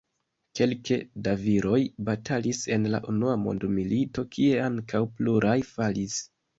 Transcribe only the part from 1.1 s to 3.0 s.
da viroj batalis en